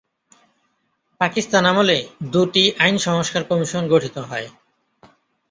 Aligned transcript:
পাকিস্তান 1.21 1.63
আমলে 1.65 1.97
দুটি 2.31 2.63
আইন 2.79 2.95
সংস্কার 3.07 3.41
কমিশন 3.43 3.83
গঠিত 3.87 4.15
হয়। 4.29 4.47